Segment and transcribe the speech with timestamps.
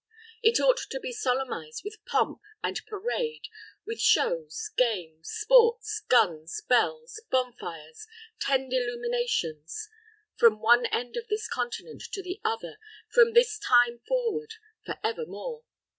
[0.51, 3.43] __It ought to be solemnized with pomp, and parade,
[3.85, 8.07] with shows, games, sports, guns, bells, bonfires,
[8.39, 9.89] tend illuminations,
[10.37, 12.77] from one end of this continent to the other,
[13.13, 15.65] from this time forward, for ever more.